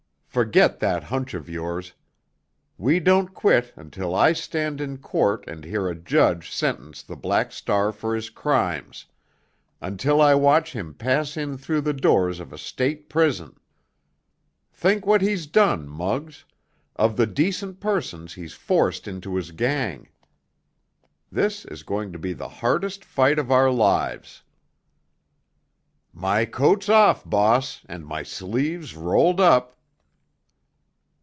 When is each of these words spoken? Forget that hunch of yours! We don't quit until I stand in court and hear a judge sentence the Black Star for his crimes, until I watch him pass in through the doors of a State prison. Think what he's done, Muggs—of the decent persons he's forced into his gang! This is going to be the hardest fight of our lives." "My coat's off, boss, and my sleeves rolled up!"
Forget 0.33 0.79
that 0.79 1.03
hunch 1.03 1.33
of 1.33 1.49
yours! 1.49 1.91
We 2.77 3.01
don't 3.01 3.33
quit 3.33 3.73
until 3.75 4.15
I 4.15 4.31
stand 4.31 4.79
in 4.79 4.97
court 4.99 5.43
and 5.45 5.65
hear 5.65 5.89
a 5.89 5.93
judge 5.93 6.49
sentence 6.49 7.03
the 7.03 7.17
Black 7.17 7.51
Star 7.51 7.91
for 7.91 8.15
his 8.15 8.29
crimes, 8.29 9.07
until 9.81 10.21
I 10.21 10.33
watch 10.35 10.71
him 10.71 10.93
pass 10.93 11.35
in 11.35 11.57
through 11.57 11.81
the 11.81 11.91
doors 11.91 12.39
of 12.39 12.53
a 12.53 12.57
State 12.57 13.09
prison. 13.09 13.57
Think 14.71 15.05
what 15.05 15.21
he's 15.21 15.47
done, 15.47 15.89
Muggs—of 15.89 17.17
the 17.17 17.27
decent 17.27 17.81
persons 17.81 18.35
he's 18.35 18.53
forced 18.53 19.09
into 19.09 19.35
his 19.35 19.51
gang! 19.51 20.07
This 21.29 21.65
is 21.65 21.83
going 21.83 22.13
to 22.13 22.17
be 22.17 22.31
the 22.31 22.47
hardest 22.47 23.03
fight 23.03 23.37
of 23.37 23.51
our 23.51 23.69
lives." 23.69 24.43
"My 26.13 26.45
coat's 26.45 26.87
off, 26.87 27.25
boss, 27.29 27.81
and 27.89 28.05
my 28.05 28.23
sleeves 28.23 28.95
rolled 28.95 29.41
up!" 29.41 29.75